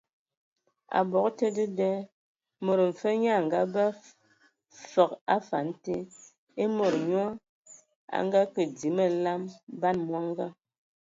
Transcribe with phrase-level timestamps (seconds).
[0.99, 1.89] Abog te dedā,
[2.67, 3.85] mod mfe nyaa a ngabe
[4.91, 5.95] fəg a afan te;
[6.63, 7.25] e mod nyo
[8.15, 9.41] a ngəkə dzii məlam,
[9.81, 10.47] ban mɔngɔ.